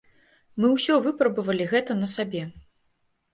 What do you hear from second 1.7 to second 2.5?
гэта на сабе.